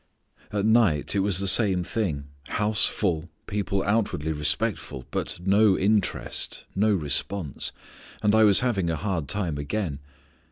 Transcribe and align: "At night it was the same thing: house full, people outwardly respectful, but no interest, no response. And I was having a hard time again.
"At 0.51 0.65
night 0.65 1.13
it 1.13 1.19
was 1.19 1.37
the 1.39 1.47
same 1.47 1.83
thing: 1.83 2.25
house 2.47 2.87
full, 2.87 3.29
people 3.45 3.83
outwardly 3.83 4.31
respectful, 4.31 5.05
but 5.11 5.39
no 5.45 5.77
interest, 5.77 6.65
no 6.75 6.91
response. 6.91 7.71
And 8.23 8.33
I 8.33 8.43
was 8.43 8.61
having 8.61 8.89
a 8.89 8.95
hard 8.95 9.27
time 9.27 9.59
again. 9.59 9.99